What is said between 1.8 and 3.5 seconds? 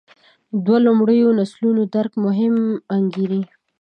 درک مهم انګېري.